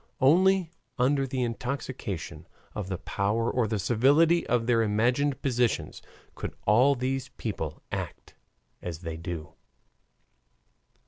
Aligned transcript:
Only 0.19 0.71
under 0.97 1.27
the 1.27 1.43
intoxication 1.43 2.47
of 2.73 2.87
the 2.89 2.97
power 2.97 3.51
or 3.51 3.67
the 3.67 3.77
servility 3.77 4.47
of 4.47 4.65
their 4.65 4.81
imagined 4.81 5.39
positions 5.43 6.01
could 6.33 6.55
all 6.65 6.95
these 6.95 7.29
people 7.37 7.83
act 7.91 8.33
as 8.81 9.01
they 9.01 9.15
do. 9.15 9.53